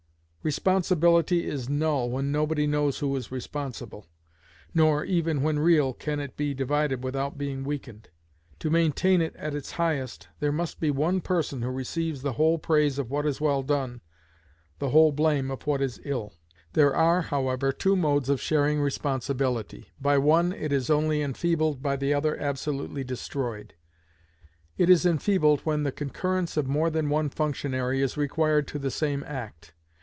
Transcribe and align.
Responsibility 0.43 1.45
is 1.47 1.69
null 1.69 2.09
when 2.09 2.31
nobody 2.31 2.65
knows 2.65 2.97
who 2.97 3.15
is 3.15 3.31
responsible; 3.31 4.07
nor, 4.73 5.05
even 5.05 5.43
when 5.43 5.59
real, 5.59 5.93
can 5.93 6.19
it 6.19 6.35
be 6.35 6.55
divided 6.55 7.03
without 7.03 7.37
being 7.37 7.63
weakened. 7.63 8.09
To 8.57 8.71
maintain 8.71 9.21
it 9.21 9.35
at 9.35 9.53
its 9.53 9.73
highest, 9.73 10.29
there 10.39 10.51
must 10.51 10.79
be 10.79 10.89
one 10.89 11.21
person 11.21 11.61
who 11.61 11.69
receives 11.69 12.23
the 12.23 12.33
whole 12.33 12.57
praise 12.57 12.97
of 12.97 13.11
what 13.11 13.27
is 13.27 13.39
well 13.39 13.61
done, 13.61 14.01
the 14.79 14.89
whole 14.89 15.11
blame 15.11 15.51
of 15.51 15.67
what 15.67 15.79
is 15.79 16.01
ill. 16.05 16.33
There 16.73 16.95
are, 16.95 17.21
however, 17.21 17.71
two 17.71 17.95
modes 17.95 18.27
of 18.27 18.41
sharing 18.41 18.81
responsibility; 18.81 19.89
by 20.01 20.17
one 20.17 20.53
it 20.53 20.71
is 20.71 20.89
only 20.89 21.21
enfeebled, 21.21 21.83
by 21.83 21.95
the 21.97 22.15
other 22.15 22.35
absolutely 22.39 23.03
destroyed. 23.03 23.75
It 24.75 24.89
is 24.89 25.05
enfeebled 25.05 25.59
when 25.65 25.83
the 25.83 25.91
concurrence 25.91 26.57
of 26.57 26.65
more 26.67 26.89
than 26.89 27.09
one 27.09 27.29
functionary 27.29 28.01
is 28.01 28.17
required 28.17 28.67
to 28.69 28.79
the 28.79 28.89
same 28.89 29.23
act. 29.27 29.75